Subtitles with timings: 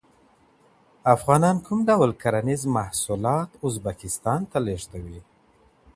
[1.15, 5.19] افغانان کوم ډول کرنیز محصولات ازبکستان ته لېږدوي؟